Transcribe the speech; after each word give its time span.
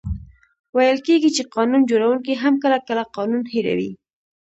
ویل 0.75 0.97
کېږي 1.07 1.29
چي 1.35 1.43
قانون 1.55 1.81
جوړونکې 1.91 2.33
هم 2.43 2.53
کله، 2.63 2.77
کله 2.87 3.03
قانون 3.17 3.43
هېروي. 3.53 3.91